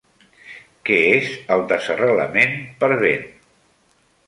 Què 0.89 0.97
és 1.09 1.27
el 1.57 1.61
desarrelament 1.73 2.59
per 2.83 2.91
vent? 3.05 3.31